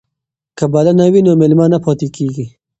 که 0.57 0.65
بلنه 0.73 1.05
وي 1.13 1.21
نو 1.27 1.31
مېلمه 1.41 1.65
نه 1.73 1.77
پاتې 1.85 2.07
کیږي. 2.15 2.45